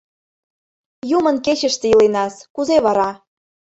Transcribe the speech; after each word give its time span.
Юмын 1.17 1.37
кечыште 1.45 1.85
иленас... 1.93 2.35
кузе 2.55 2.77
вара?.. 2.85 3.09